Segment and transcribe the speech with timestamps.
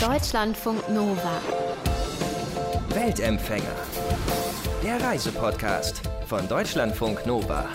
[0.00, 1.42] Deutschlandfunk Nova.
[2.88, 3.76] Weltempfänger.
[4.82, 7.68] Der Reisepodcast von Deutschlandfunk Nova.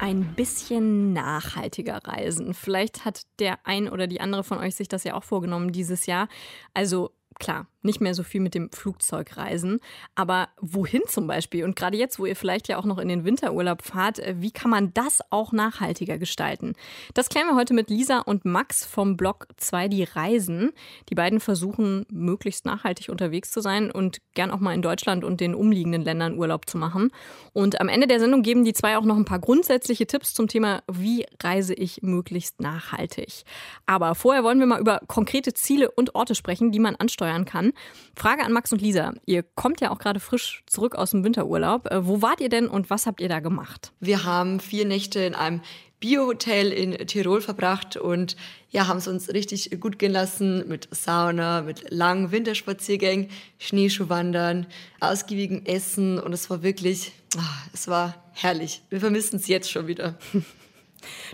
[0.00, 2.52] Ein bisschen nachhaltiger reisen.
[2.52, 6.06] Vielleicht hat der ein oder die andere von euch sich das ja auch vorgenommen dieses
[6.06, 6.26] Jahr.
[6.74, 9.80] Also klar, nicht mehr so viel mit dem Flugzeug reisen.
[10.14, 11.64] Aber wohin zum Beispiel?
[11.64, 14.50] Und gerade jetzt, wo ihr vielleicht ja auch noch in den Winterurlaub fahrt, äh, wie
[14.50, 16.74] kann man das auch nachhaltiger gestalten?
[17.14, 20.72] Das klären wir heute mit Lisa und Max vom Blog 2 die Reisen.
[21.08, 25.40] Die beiden versuchen, möglichst nachhaltig unterwegs zu sein und gern auch mal in Deutschland und
[25.40, 27.10] den umliegenden Ländern Urlaub zu machen.
[27.52, 30.48] Und am Ende der Sendung geben die zwei auch noch ein paar grundsätzliche Tipps zum
[30.48, 33.44] Thema, wie reise ich möglichst nachhaltig.
[33.86, 37.71] Aber vorher wollen wir mal über konkrete Ziele und Orte sprechen, die man ansteuern kann.
[38.14, 39.12] Frage an Max und Lisa.
[39.26, 41.90] Ihr kommt ja auch gerade frisch zurück aus dem Winterurlaub.
[41.90, 43.92] Äh, wo wart ihr denn und was habt ihr da gemacht?
[44.00, 45.60] Wir haben vier Nächte in einem
[46.02, 48.36] Biohotel in Tirol verbracht und
[48.70, 53.28] ja, haben es uns richtig gut gehen lassen mit Sauna, mit langen Winterspaziergängen,
[53.58, 54.66] Schneeschuhwandern,
[54.98, 58.82] ausgiebigem Essen und es war wirklich, ach, es war herrlich.
[58.90, 60.18] Wir vermissen es jetzt schon wieder.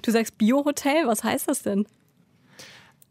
[0.01, 1.87] Du sagst Biohotel, was heißt das denn?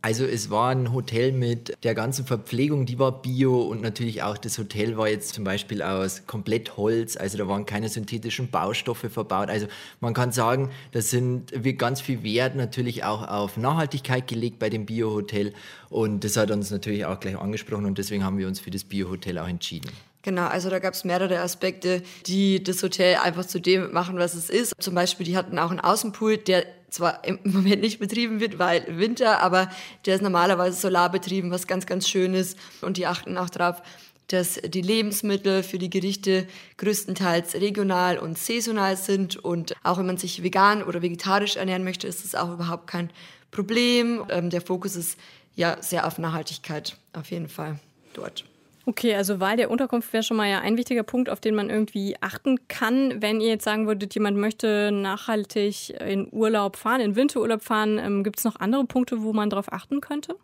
[0.02, 4.38] Also es war ein Hotel mit der ganzen Verpflegung, die war bio und natürlich auch
[4.38, 9.10] das Hotel war jetzt zum Beispiel aus komplett Holz, also da waren keine synthetischen Baustoffe
[9.12, 9.50] verbaut.
[9.50, 9.68] Also
[10.00, 14.70] man kann sagen, da sind, wird ganz viel Wert natürlich auch auf Nachhaltigkeit gelegt bei
[14.70, 15.54] dem Bio-Hotel
[15.90, 18.84] und das hat uns natürlich auch gleich angesprochen und deswegen haben wir uns für das
[18.84, 19.90] Bio-Hotel auch entschieden.
[20.22, 24.36] Genau, also da gab es mehrere Aspekte, die das Hotel einfach zu dem machen, was
[24.36, 24.74] es ist.
[24.78, 28.86] Zum Beispiel, die hatten auch einen Außenpool, der zwar im Moment nicht betrieben wird, weil
[28.98, 29.70] Winter, aber
[30.06, 32.58] der ist normalerweise solarbetrieben, was ganz, ganz schön ist.
[32.82, 33.82] Und die achten auch darauf,
[34.28, 39.38] dass die Lebensmittel für die Gerichte größtenteils regional und saisonal sind.
[39.38, 43.10] Und auch wenn man sich vegan oder vegetarisch ernähren möchte, ist das auch überhaupt kein
[43.52, 44.24] Problem.
[44.30, 45.18] Ähm, der Fokus ist
[45.56, 47.80] ja sehr auf Nachhaltigkeit auf jeden Fall
[48.14, 48.44] dort.
[48.90, 51.70] Okay, also Wahl der Unterkunft wäre schon mal ja ein wichtiger Punkt, auf den man
[51.70, 53.22] irgendwie achten kann.
[53.22, 58.24] Wenn ihr jetzt sagen würdet, jemand möchte nachhaltig in Urlaub fahren, in Winterurlaub fahren, ähm,
[58.24, 60.38] gibt es noch andere Punkte, wo man darauf achten könnte?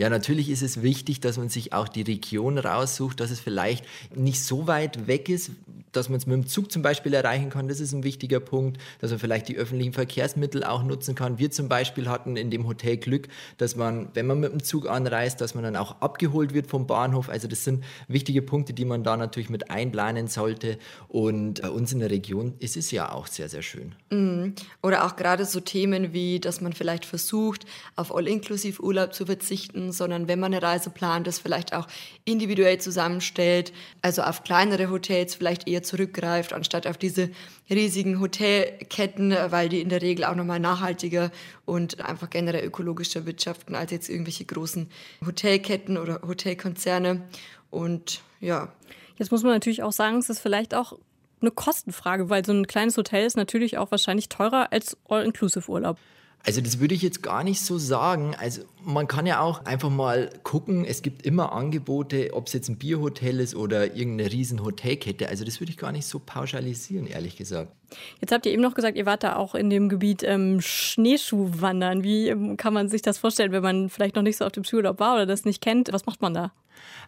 [0.00, 3.84] Ja, natürlich ist es wichtig, dass man sich auch die Region raussucht, dass es vielleicht
[4.14, 5.50] nicht so weit weg ist,
[5.92, 7.68] dass man es mit dem Zug zum Beispiel erreichen kann.
[7.68, 11.38] Das ist ein wichtiger Punkt, dass man vielleicht die öffentlichen Verkehrsmittel auch nutzen kann.
[11.38, 13.28] Wir zum Beispiel hatten in dem Hotel Glück,
[13.58, 16.86] dass man, wenn man mit dem Zug anreist, dass man dann auch abgeholt wird vom
[16.86, 17.28] Bahnhof.
[17.28, 20.78] Also das sind wichtige Punkte, die man da natürlich mit einplanen sollte.
[21.08, 23.94] Und bei uns in der Region ist es ja auch sehr, sehr schön.
[24.10, 24.54] Mhm.
[24.82, 30.28] Oder auch gerade so Themen wie, dass man vielleicht versucht, auf All-Inclusive-Urlaub zu verzichten sondern
[30.28, 31.86] wenn man eine Reise plant, das vielleicht auch
[32.24, 37.30] individuell zusammenstellt, also auf kleinere Hotels vielleicht eher zurückgreift, anstatt auf diese
[37.68, 41.30] riesigen Hotelketten, weil die in der Regel auch nochmal nachhaltiger
[41.64, 44.88] und einfach generell ökologischer wirtschaften als jetzt irgendwelche großen
[45.24, 47.22] Hotelketten oder Hotelkonzerne.
[47.70, 48.72] Und ja.
[49.16, 50.98] Jetzt muss man natürlich auch sagen, es ist vielleicht auch
[51.40, 55.98] eine Kostenfrage, weil so ein kleines Hotel ist natürlich auch wahrscheinlich teurer als All-Inclusive-Urlaub.
[56.44, 58.34] Also das würde ich jetzt gar nicht so sagen.
[58.38, 62.68] Also man kann ja auch einfach mal gucken, es gibt immer Angebote, ob es jetzt
[62.68, 65.28] ein Bierhotel ist oder irgendeine riesen Hotelkette.
[65.28, 67.72] Also das würde ich gar nicht so pauschalisieren, ehrlich gesagt.
[68.20, 72.04] Jetzt habt ihr eben noch gesagt, ihr wart da auch in dem Gebiet ähm, Schneeschuhwandern.
[72.04, 74.64] Wie ähm, kann man sich das vorstellen, wenn man vielleicht noch nicht so auf dem
[74.64, 75.92] Skiurlaub war oder das nicht kennt?
[75.92, 76.52] Was macht man da?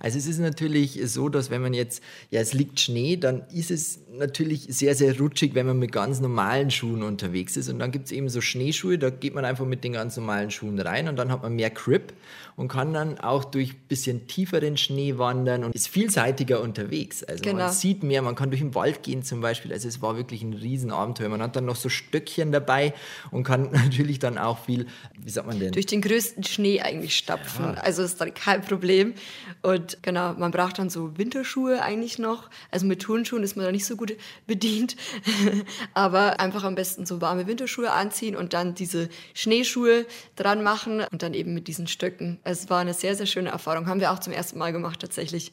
[0.01, 3.71] Also es ist natürlich so, dass wenn man jetzt, ja es liegt Schnee, dann ist
[3.71, 7.69] es natürlich sehr, sehr rutschig, wenn man mit ganz normalen Schuhen unterwegs ist.
[7.69, 10.51] Und dann gibt es eben so Schneeschuhe, da geht man einfach mit den ganz normalen
[10.51, 12.13] Schuhen rein und dann hat man mehr Grip
[12.57, 17.23] und kann dann auch durch ein bisschen tieferen Schnee wandern und ist vielseitiger unterwegs.
[17.25, 17.65] Also genau.
[17.65, 19.73] man sieht mehr, man kann durch den Wald gehen zum Beispiel.
[19.73, 21.29] Also es war wirklich ein Riesenabenteuer.
[21.29, 22.93] Man hat dann noch so Stöckchen dabei
[23.31, 24.87] und kann natürlich dann auch viel,
[25.19, 25.73] wie sagt man denn?
[25.73, 27.65] Durch den größten Schnee eigentlich stapfen.
[27.65, 27.75] Ja.
[27.75, 29.15] Also ist dann kein Problem.
[29.63, 32.51] Und genau, man braucht dann so Winterschuhe eigentlich noch.
[32.71, 34.97] Also mit Turnschuhen ist man da nicht so gut bedient.
[35.95, 40.07] Aber einfach am besten so warme Winterschuhe anziehen und dann diese Schneeschuhe
[40.37, 43.87] dran machen und dann eben mit diesen Stöcken es war eine sehr, sehr schöne Erfahrung.
[43.87, 45.53] Haben wir auch zum ersten Mal gemacht tatsächlich.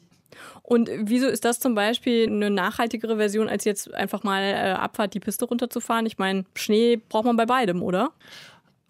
[0.62, 5.14] Und wieso ist das zum Beispiel eine nachhaltigere Version, als jetzt einfach mal äh, Abfahrt
[5.14, 6.06] die Piste runterzufahren?
[6.06, 8.12] Ich meine, Schnee braucht man bei beidem, oder?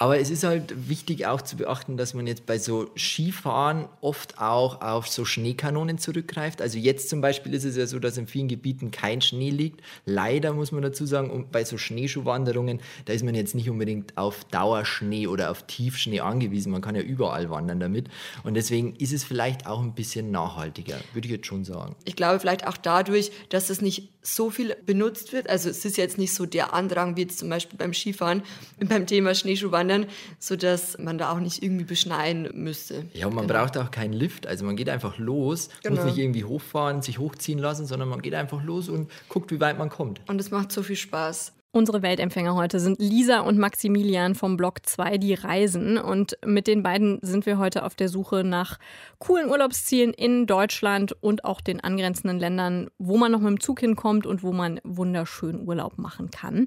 [0.02, 4.38] Aber es ist halt wichtig auch zu beachten, dass man jetzt bei so Skifahren oft
[4.38, 6.62] auch auf so Schneekanonen zurückgreift.
[6.62, 9.82] Also jetzt zum Beispiel ist es ja so, dass in vielen Gebieten kein Schnee liegt.
[10.06, 14.16] Leider muss man dazu sagen, und bei so Schneeschuhwanderungen, da ist man jetzt nicht unbedingt
[14.16, 16.72] auf Dauerschnee oder auf Tiefschnee angewiesen.
[16.72, 18.08] Man kann ja überall wandern damit.
[18.42, 21.94] Und deswegen ist es vielleicht auch ein bisschen nachhaltiger, würde ich jetzt schon sagen.
[22.06, 25.48] Ich glaube vielleicht auch dadurch, dass es nicht so viel benutzt wird.
[25.50, 28.42] Also es ist jetzt nicht so der Andrang wie jetzt zum Beispiel beim Skifahren,
[28.78, 30.06] beim Thema Schneeschuhwandern wandern,
[30.38, 33.04] sodass man da auch nicht irgendwie beschneien müsste.
[33.12, 33.60] Ja, und man Genau.
[33.60, 34.46] braucht auch keinen Lift.
[34.46, 35.96] Also man geht einfach los, Genau.
[35.96, 39.60] muss nicht irgendwie hochfahren, sich hochziehen lassen, sondern man geht einfach los und guckt, wie
[39.60, 40.20] weit man kommt.
[40.28, 41.52] Und es macht so viel Spaß.
[41.72, 45.98] Unsere Weltempfänger heute sind Lisa und Maximilian vom Blog 2, die reisen.
[45.98, 48.80] Und mit den beiden sind wir heute auf der Suche nach
[49.20, 53.78] coolen Urlaubszielen in Deutschland und auch den angrenzenden Ländern, wo man noch mit dem Zug
[53.78, 56.66] hinkommt und wo man wunderschön Urlaub machen kann.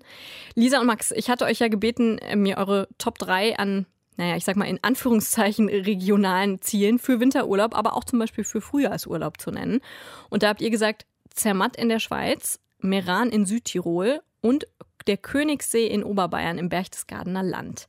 [0.56, 3.86] Lisa und Max, ich hatte euch ja gebeten, mir eure Top 3 an
[4.16, 8.62] naja, ich sag mal in Anführungszeichen regionalen Zielen für Winterurlaub, aber auch zum Beispiel für
[8.62, 9.82] Frühjahrsurlaub zu nennen.
[10.30, 14.68] Und da habt ihr gesagt, Zermatt in der Schweiz, Meran in Südtirol und
[15.08, 17.88] der Königssee in Oberbayern im Berchtesgadener Land.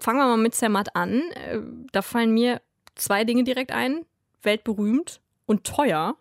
[0.00, 1.22] Fangen wir mal mit Zermatt an.
[1.32, 1.60] Äh,
[1.92, 2.60] Da fallen mir
[2.94, 4.04] zwei Dinge direkt ein.
[4.42, 6.16] Weltberühmt und teuer.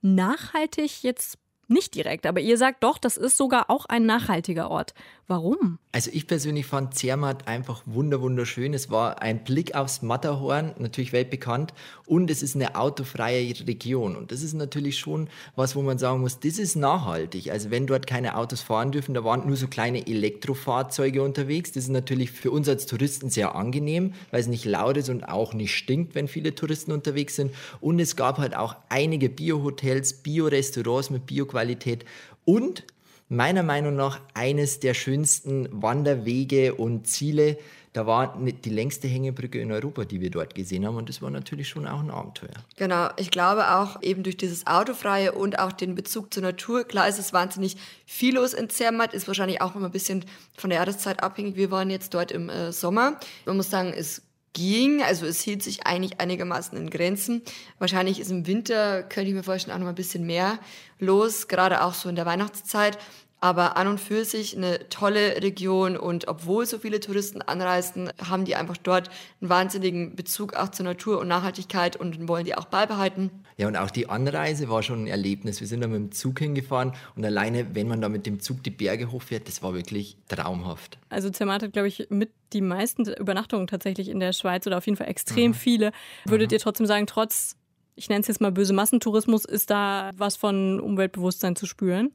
[0.00, 1.38] Nachhaltig jetzt
[1.68, 4.94] nicht direkt, aber ihr sagt doch, das ist sogar auch ein nachhaltiger Ort.
[5.28, 5.78] Warum?
[5.92, 8.74] Also ich persönlich fand Zermatt einfach wunder wunderschön.
[8.74, 11.72] Es war ein Blick aufs Matterhorn, natürlich weltbekannt,
[12.06, 14.16] und es ist eine autofreie Region.
[14.16, 17.50] Und das ist natürlich schon was, wo man sagen muss, das ist nachhaltig.
[17.50, 21.72] Also wenn dort keine Autos fahren dürfen, da waren nur so kleine Elektrofahrzeuge unterwegs.
[21.72, 25.24] Das ist natürlich für uns als Touristen sehr angenehm, weil es nicht laut ist und
[25.24, 27.54] auch nicht stinkt, wenn viele Touristen unterwegs sind.
[27.80, 32.04] Und es gab halt auch einige Bio-Hotels, Bio-Restaurants mit Bio-Qualität
[32.44, 32.84] und
[33.28, 37.56] meiner Meinung nach eines der schönsten Wanderwege und Ziele.
[37.94, 40.96] Da war die längste Hängebrücke in Europa, die wir dort gesehen haben.
[40.96, 42.48] Und das war natürlich schon auch ein Abenteuer.
[42.76, 46.84] Genau, ich glaube auch eben durch dieses Autofreie und auch den Bezug zur Natur.
[46.84, 47.76] Klar ist es wahnsinnig
[48.06, 50.24] viel los in Zermatt, ist wahrscheinlich auch immer ein bisschen
[50.56, 51.56] von der Jahreszeit abhängig.
[51.56, 53.18] Wir waren jetzt dort im äh, Sommer.
[53.44, 54.22] Man muss sagen, es
[54.52, 57.42] ging, also es hielt sich eigentlich einigermaßen in Grenzen.
[57.78, 60.58] Wahrscheinlich ist im Winter, könnte ich mir vorstellen, auch noch ein bisschen mehr
[60.98, 62.98] los, gerade auch so in der Weihnachtszeit.
[63.42, 68.44] Aber an und für sich eine tolle Region und obwohl so viele Touristen anreisen, haben
[68.44, 69.10] die einfach dort
[69.40, 73.32] einen wahnsinnigen Bezug auch zur Natur und Nachhaltigkeit und wollen die auch beibehalten.
[73.56, 75.58] Ja, und auch die Anreise war schon ein Erlebnis.
[75.58, 78.62] Wir sind da mit dem Zug hingefahren und alleine, wenn man da mit dem Zug
[78.62, 80.98] die Berge hochfährt, das war wirklich traumhaft.
[81.08, 84.86] Also Zermatt hat, glaube ich, mit die meisten Übernachtungen tatsächlich in der Schweiz oder auf
[84.86, 85.90] jeden Fall extrem viele.
[86.26, 87.56] Würdet ihr trotzdem sagen, trotz,
[87.96, 92.12] ich nenne es jetzt mal böse Massentourismus, ist da was von Umweltbewusstsein zu spüren?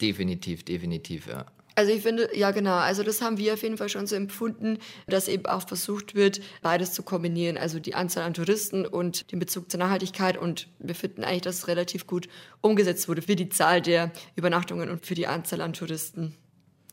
[0.00, 1.46] Definitiv, definitiv, ja.
[1.78, 4.78] Also ich finde, ja genau, also das haben wir auf jeden Fall schon so empfunden,
[5.06, 9.38] dass eben auch versucht wird, beides zu kombinieren, also die Anzahl an Touristen und den
[9.38, 12.28] Bezug zur Nachhaltigkeit und wir finden eigentlich, dass es relativ gut
[12.62, 16.34] umgesetzt wurde für die Zahl der Übernachtungen und für die Anzahl an Touristen.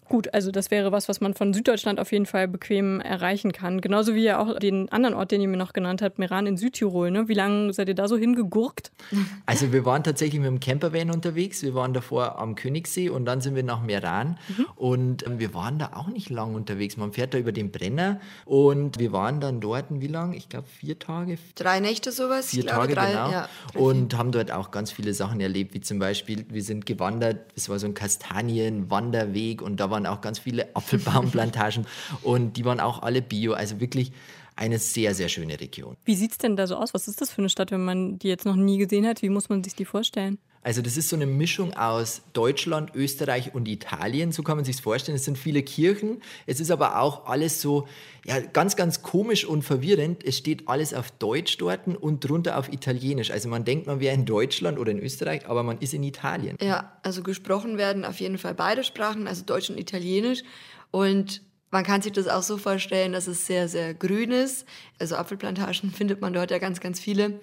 [0.08, 3.82] Gut, also das wäre was, was man von Süddeutschland auf jeden Fall bequem erreichen kann.
[3.82, 6.58] Genauso wie ja auch den anderen Ort, den ihr mir noch genannt habt, Meran in
[6.58, 7.10] Südtirol.
[7.10, 7.28] Ne?
[7.28, 8.92] Wie lange seid ihr da so hingegurkt?
[9.48, 11.62] Also wir waren tatsächlich mit dem Campervan unterwegs.
[11.62, 14.38] Wir waren davor am Königssee und dann sind wir nach Meran.
[14.76, 16.98] Und ähm, wir waren da auch nicht lang unterwegs.
[16.98, 20.34] Man fährt da über den Brenner und wir waren dann dort, wie lang?
[20.34, 22.48] Ich glaube vier Tage, Drei Nächte sowas?
[22.48, 23.32] vier ich glaube, Tage drei, genau.
[23.32, 26.86] Ja, drei, und haben dort auch ganz viele Sachen erlebt, wie zum Beispiel, wir sind
[26.86, 31.88] gewandert, es war so ein Kastanienwanderweg und da waren auch ganz viele Apfelbaumplantagen
[32.22, 33.54] und die waren auch alle bio.
[33.54, 34.12] Also wirklich
[34.56, 35.98] eine sehr, sehr schöne Region.
[36.06, 36.94] Wie sieht's denn da so aus?
[36.94, 39.22] Was ist das für eine Stadt, wenn man die jetzt noch nie gesehen hat?
[39.22, 40.38] Wie muss man sich die vorstellen?
[40.66, 44.82] Also das ist so eine Mischung aus Deutschland, Österreich und Italien, so kann man sich
[44.82, 45.16] vorstellen.
[45.16, 47.88] Es sind viele Kirchen, es ist aber auch alles so
[48.26, 50.24] ja, ganz, ganz komisch und verwirrend.
[50.26, 53.30] Es steht alles auf Deutsch dort und drunter auf Italienisch.
[53.30, 56.58] Also man denkt, man wäre in Deutschland oder in Österreich, aber man ist in Italien.
[56.60, 60.42] Ja, also gesprochen werden auf jeden Fall beide Sprachen, also Deutsch und Italienisch.
[60.90, 64.66] Und man kann sich das auch so vorstellen, dass es sehr, sehr grün ist.
[65.00, 67.40] Also Apfelplantagen findet man dort ja ganz, ganz viele.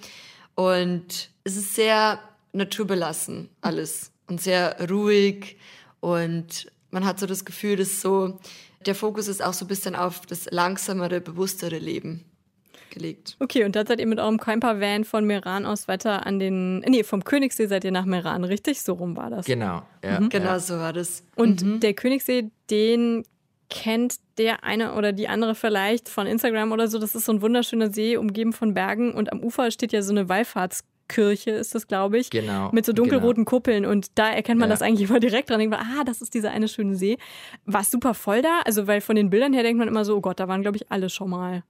[0.55, 2.19] Und es ist sehr
[2.53, 5.57] naturbelassen alles und sehr ruhig.
[6.01, 8.39] Und man hat so das Gefühl, dass so
[8.87, 12.25] der Fokus ist auch so ein bisschen auf das langsamere, bewusstere Leben
[12.91, 13.37] gelegt.
[13.41, 17.03] Okay, und dann seid ihr mit eurem Camper-Van von Meran aus weiter an den, nee,
[17.03, 18.83] vom Königssee seid ihr nach Meran, richtig?
[18.83, 19.47] So rum war das.
[19.47, 19.83] Genau.
[20.05, 20.61] Ja, Genau ja.
[20.61, 21.25] so war das.
[21.37, 23.25] Und der Königssee, den
[23.73, 26.99] kennt der eine oder die andere vielleicht von Instagram oder so.
[26.99, 30.13] Das ist so ein wunderschöner See, umgeben von Bergen und am Ufer steht ja so
[30.13, 32.31] eine Wallfahrtskirche, ist das, glaube ich.
[32.31, 34.75] Genau, Mit so dunkelroten Kuppeln und da erkennt man Ja.
[34.75, 35.59] das eigentlich immer direkt dran.
[35.59, 37.17] Denkt man, ah, das ist dieser eine schöne See.
[37.65, 38.61] War super voll da?
[38.65, 40.77] Also, weil von den Bildern her denkt man immer so, oh Gott, da waren, glaube
[40.77, 41.63] ich, alle schon mal.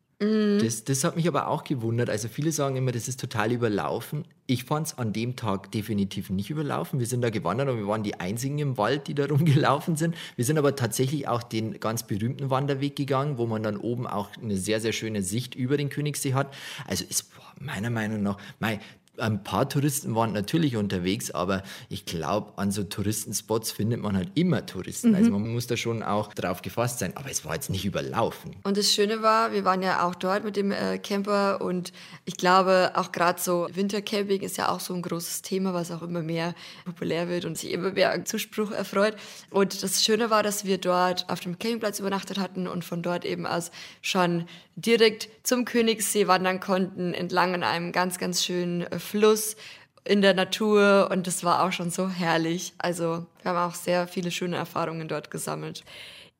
[0.60, 2.08] Das, das hat mich aber auch gewundert.
[2.08, 4.24] Also viele sagen immer, das ist total überlaufen.
[4.46, 7.00] Ich fand es an dem Tag definitiv nicht überlaufen.
[7.00, 10.14] Wir sind da gewandert und wir waren die einzigen im Wald, die da rumgelaufen sind.
[10.36, 14.28] Wir sind aber tatsächlich auch den ganz berühmten Wanderweg gegangen, wo man dann oben auch
[14.40, 16.54] eine sehr, sehr schöne Sicht über den Königssee hat.
[16.86, 17.04] Also
[17.36, 18.78] war meiner Meinung nach, mei,
[19.18, 24.30] Ein paar Touristen waren natürlich unterwegs, aber ich glaube, an so Touristenspots findet man halt
[24.34, 25.10] immer Touristen.
[25.10, 25.14] Mhm.
[25.16, 27.12] Also man muss da schon auch drauf gefasst sein.
[27.16, 28.56] Aber es war jetzt nicht überlaufen.
[28.64, 31.92] Und das Schöne war, wir waren ja auch dort mit dem äh, Camper und
[32.24, 36.02] ich glaube, auch gerade so Wintercamping ist ja auch so ein großes Thema, was auch
[36.02, 36.54] immer mehr
[36.84, 39.16] populär wird und sich immer mehr an Zuspruch erfreut.
[39.50, 43.24] Und das Schöne war, dass wir dort auf dem Campingplatz übernachtet hatten und von dort
[43.24, 48.98] eben aus schon direkt zum Königssee wandern konnten, entlang an einem ganz, ganz schönen äh,
[49.02, 49.56] Fluss
[50.04, 52.72] in der Natur und das war auch schon so herrlich.
[52.78, 55.84] Also wir haben auch sehr viele schöne Erfahrungen dort gesammelt.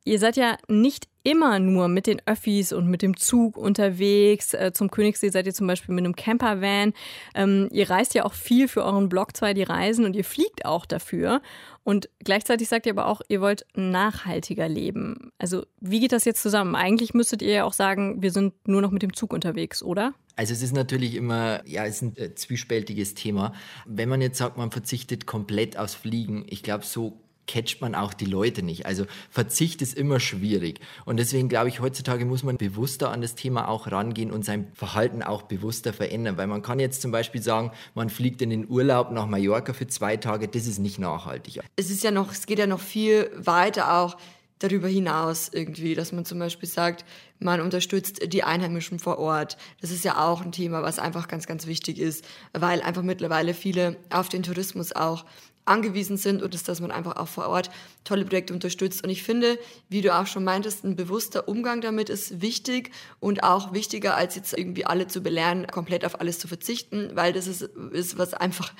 [0.05, 4.53] Ihr seid ja nicht immer nur mit den Öffis und mit dem Zug unterwegs.
[4.53, 6.93] Äh, zum Königssee seid ihr zum Beispiel mit einem Campervan.
[7.37, 10.65] Ähm, ihr reist ja auch viel für euren Blog zwei die Reisen und ihr fliegt
[10.65, 11.41] auch dafür.
[11.85, 15.31] Und gleichzeitig sagt ihr aber auch, ihr wollt nachhaltiger leben.
[15.39, 16.75] Also wie geht das jetzt zusammen?
[16.75, 20.15] Eigentlich müsstet ihr ja auch sagen, wir sind nur noch mit dem Zug unterwegs, oder?
[20.37, 23.53] Also es ist natürlich immer, ja, es ist ein äh, zwiespältiges Thema.
[23.87, 28.15] Wenn man jetzt sagt, man verzichtet komplett aufs Fliegen, ich glaube, so catcht man auch
[28.15, 28.87] die Leute nicht.
[28.87, 30.81] Also Verzicht ist immer schwierig.
[31.05, 34.69] Und deswegen glaube ich, heutzutage muss man bewusster an das Thema auch rangehen und sein
[34.75, 36.37] Verhalten auch bewusster verändern.
[36.37, 39.87] Weil man kann jetzt zum Beispiel sagen, man fliegt in den Urlaub nach Mallorca für
[39.87, 41.61] zwei Tage, das ist nicht nachhaltig.
[41.77, 44.17] Es ist ja noch, es geht ja noch viel weiter auch
[44.63, 47.05] darüber hinaus irgendwie, dass man zum Beispiel sagt,
[47.39, 49.57] man unterstützt die Einheimischen vor Ort.
[49.81, 53.55] Das ist ja auch ein Thema, was einfach ganz, ganz wichtig ist, weil einfach mittlerweile
[53.55, 55.25] viele auf den Tourismus auch
[55.65, 57.71] angewiesen sind und ist, dass man einfach auch vor Ort
[58.05, 59.05] tolle Projekte unterstützt.
[59.05, 62.91] Und ich finde, wie du auch schon meintest, ein bewusster Umgang damit ist wichtig
[63.21, 67.33] und auch wichtiger, als jetzt irgendwie alle zu belehren, komplett auf alles zu verzichten, weil
[67.33, 68.73] das ist, ist was einfach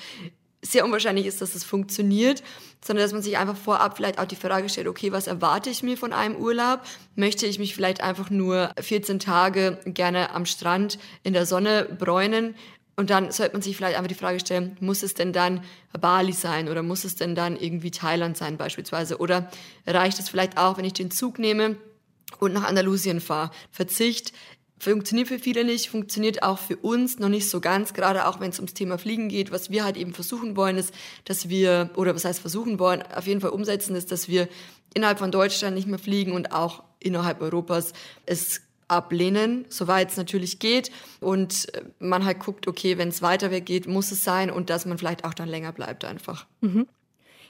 [0.63, 2.43] sehr unwahrscheinlich ist, dass das funktioniert,
[2.85, 5.83] sondern dass man sich einfach vorab vielleicht auch die Frage stellt, okay, was erwarte ich
[5.83, 6.81] mir von einem Urlaub?
[7.17, 12.55] Möchte ich mich vielleicht einfach nur 14 Tage gerne am Strand in der Sonne bräunen
[12.95, 15.65] und dann sollte man sich vielleicht einfach die Frage stellen, muss es denn dann
[15.99, 19.19] Bali sein oder muss es denn dann irgendwie Thailand sein beispielsweise?
[19.19, 19.51] Oder
[19.87, 21.77] reicht es vielleicht auch, wenn ich den Zug nehme
[22.39, 23.51] und nach Andalusien fahre?
[23.71, 24.33] Verzicht
[24.83, 28.51] funktioniert für viele nicht, funktioniert auch für uns noch nicht so ganz, gerade auch wenn
[28.51, 29.53] es ums Thema Fliegen geht.
[29.53, 30.93] Was wir halt eben versuchen wollen, ist,
[31.25, 34.49] dass wir, oder was heißt versuchen wollen, auf jeden Fall umsetzen, ist, dass wir
[34.93, 37.93] innerhalb von Deutschland nicht mehr fliegen und auch innerhalb Europas
[38.27, 40.91] es ablehnen, soweit es natürlich geht.
[41.21, 41.69] Und
[42.01, 44.99] man halt guckt, okay, wenn es weiter weg geht, muss es sein und dass man
[44.99, 46.47] vielleicht auch dann länger bleibt einfach.
[46.61, 46.89] Mhm.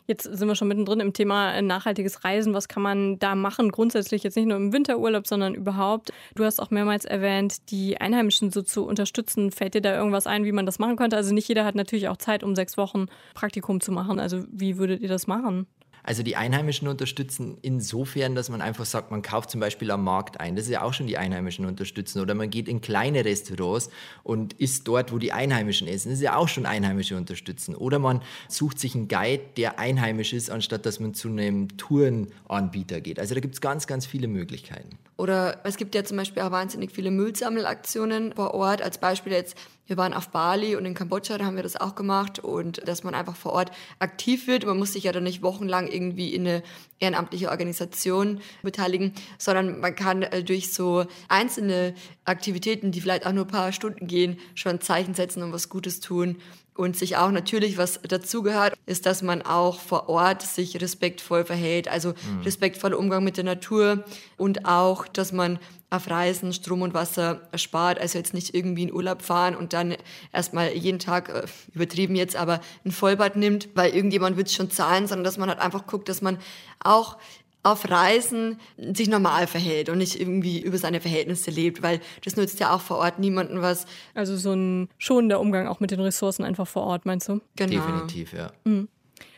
[0.07, 2.55] Jetzt sind wir schon mittendrin im Thema äh, nachhaltiges Reisen.
[2.55, 3.71] Was kann man da machen?
[3.71, 6.13] Grundsätzlich jetzt nicht nur im Winterurlaub, sondern überhaupt.
[6.35, 9.51] Du hast auch mehrmals erwähnt, die Einheimischen so zu unterstützen.
[9.53, 11.17] Fällt dir da irgendwas ein, wie man das machen könnte?
[11.17, 14.19] Also nicht jeder hat natürlich auch Zeit, um sechs Wochen Praktikum zu machen.
[14.19, 15.67] Also wie würdet ihr das machen?
[16.03, 20.41] Also die Einheimischen unterstützen insofern, dass man einfach sagt, man kauft zum Beispiel am Markt
[20.41, 20.57] ein.
[20.57, 22.21] Das ist ja auch schon die Einheimischen unterstützen.
[22.21, 23.89] Oder man geht in kleine Restaurants
[24.25, 26.11] und isst dort, wo die Einheimischen essen.
[26.11, 27.77] Das ist ja auch schon Einheimische unterstützen.
[27.77, 33.01] Oder man sucht sich einen Guide, der einheimisch ist, anstatt dass man zu einem Tourenanbieter
[33.01, 33.21] geht.
[33.21, 34.99] Also da gibt es ganz, ganz viele Möglichkeiten.
[35.17, 38.83] Oder es gibt ja zum Beispiel auch wahnsinnig viele Müllsammelaktionen vor Ort.
[38.83, 41.95] Als Beispiel jetzt wir waren auf Bali und in Kambodscha, da haben wir das auch
[41.95, 44.65] gemacht und dass man einfach vor Ort aktiv wird.
[44.65, 46.63] Man muss sich ja dann nicht wochenlang irgendwie in eine
[47.01, 53.45] ehrenamtliche Organisation beteiligen, sondern man kann äh, durch so einzelne Aktivitäten, die vielleicht auch nur
[53.45, 56.37] ein paar Stunden gehen, schon Zeichen setzen und was Gutes tun.
[56.75, 61.87] Und sich auch natürlich, was dazugehört, ist, dass man auch vor Ort sich respektvoll verhält.
[61.87, 62.41] Also mhm.
[62.45, 64.05] respektvoller Umgang mit der Natur
[64.39, 65.59] und auch, dass man
[65.93, 68.01] auf Reisen Strom und Wasser spart.
[68.01, 69.95] Also jetzt nicht irgendwie in Urlaub fahren und dann
[70.33, 71.43] erstmal jeden Tag, äh,
[71.75, 75.51] übertrieben jetzt, aber ein Vollbad nimmt, weil irgendjemand wird es schon zahlen, sondern dass man
[75.51, 76.39] halt einfach guckt, dass man
[76.83, 77.19] auch
[77.63, 82.59] auf Reisen sich normal verhält und nicht irgendwie über seine Verhältnisse lebt, weil das nützt
[82.59, 83.87] ja auch vor Ort niemandem was.
[84.15, 87.41] Also so ein schonender Umgang auch mit den Ressourcen einfach vor Ort, meinst du?
[87.55, 87.71] Genau.
[87.71, 88.51] Definitiv, ja.
[88.65, 88.89] Mhm.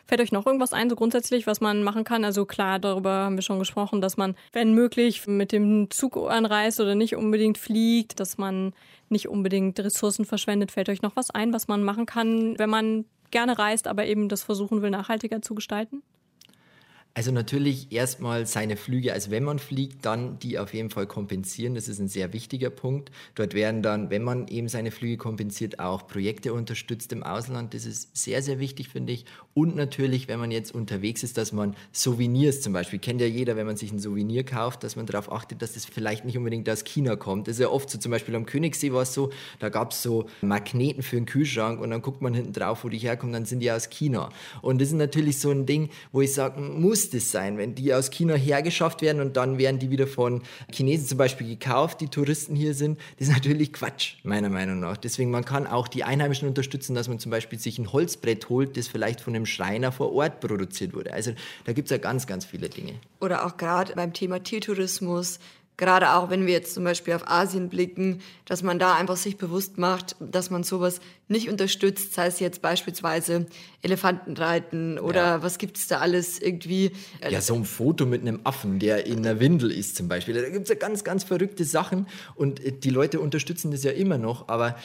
[0.06, 2.24] Fällt euch noch irgendwas ein, so grundsätzlich, was man machen kann?
[2.24, 6.78] Also klar, darüber haben wir schon gesprochen, dass man, wenn möglich, mit dem Zug anreist
[6.80, 8.74] oder nicht unbedingt fliegt, dass man
[9.08, 10.72] nicht unbedingt Ressourcen verschwendet.
[10.72, 14.28] Fällt euch noch was ein, was man machen kann, wenn man gerne reist, aber eben
[14.28, 16.02] das versuchen will, nachhaltiger zu gestalten?
[17.16, 21.76] Also natürlich erstmal seine Flüge, also wenn man fliegt, dann die auf jeden Fall kompensieren.
[21.76, 23.12] Das ist ein sehr wichtiger Punkt.
[23.36, 27.72] Dort werden dann, wenn man eben seine Flüge kompensiert, auch Projekte unterstützt im Ausland.
[27.72, 29.26] Das ist sehr, sehr wichtig, finde ich.
[29.54, 33.54] Und natürlich, wenn man jetzt unterwegs ist, dass man Souvenirs zum Beispiel, kennt ja jeder,
[33.54, 36.68] wenn man sich ein Souvenir kauft, dass man darauf achtet, dass das vielleicht nicht unbedingt
[36.68, 37.46] aus China kommt.
[37.46, 39.30] Das ist ja oft so, zum Beispiel am Königssee war es so,
[39.60, 42.88] da gab es so Magneten für den Kühlschrank und dann guckt man hinten drauf, wo
[42.88, 44.30] die herkommen, dann sind die aus China.
[44.62, 47.58] Und das ist natürlich so ein Ding, wo ich sage, muss Touristis sein.
[47.58, 50.42] Wenn die aus China hergeschafft werden und dann werden die wieder von
[50.72, 54.96] Chinesen zum Beispiel gekauft, die Touristen hier sind, das ist natürlich Quatsch, meiner Meinung nach.
[54.96, 58.76] Deswegen, man kann auch die Einheimischen unterstützen, dass man zum Beispiel sich ein Holzbrett holt,
[58.76, 61.12] das vielleicht von einem Schreiner vor Ort produziert wurde.
[61.12, 61.32] Also
[61.64, 62.94] da gibt es ja ganz, ganz viele Dinge.
[63.20, 65.38] Oder auch gerade beim Thema Tiertourismus,
[65.76, 69.36] gerade auch wenn wir jetzt zum Beispiel auf Asien blicken, dass man da einfach sich
[69.36, 73.46] bewusst macht, dass man sowas nicht unterstützt, sei es jetzt beispielsweise
[73.82, 75.42] Elefantenreiten oder ja.
[75.42, 76.92] was gibt es da alles irgendwie.
[77.28, 80.34] Ja, so ein Foto mit einem Affen, der in einer Windel ist zum Beispiel.
[80.34, 83.90] Da gibt es ja ganz, ganz verrückte Sachen und äh, die Leute unterstützen das ja
[83.90, 84.76] immer noch, aber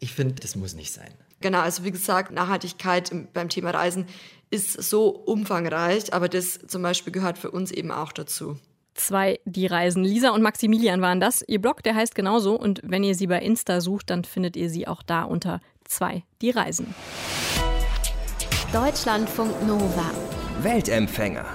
[0.00, 1.12] ich finde, das muss nicht sein.
[1.40, 4.06] Genau, also wie gesagt, Nachhaltigkeit beim Thema Reisen
[4.50, 8.58] ist so umfangreich, aber das zum Beispiel gehört für uns eben auch dazu
[9.00, 10.04] zwei, die reisen.
[10.04, 11.42] Lisa und Maximilian waren das.
[11.46, 12.58] Ihr Blog, der heißt genauso.
[12.58, 16.24] Und wenn ihr sie bei Insta sucht, dann findet ihr sie auch da unter zwei,
[16.42, 16.94] die reisen.
[18.72, 20.10] Deutschlandfunk Nova.
[20.62, 21.46] Weltempfänger.